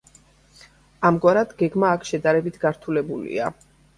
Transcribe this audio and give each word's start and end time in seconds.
ამგვარად, 1.09 1.51
გეგმა 1.59 1.91
აქ 1.97 2.09
შედარებით 2.11 2.57
გართულებულია. 2.65 3.53